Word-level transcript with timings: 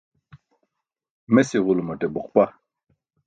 Mes 1.33 1.49
iġulumaṭe 1.57 2.07
buqpa. 2.13 2.45